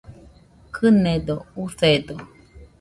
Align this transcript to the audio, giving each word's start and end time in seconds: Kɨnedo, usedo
Kɨnedo, 0.75 1.35
usedo 1.63 2.15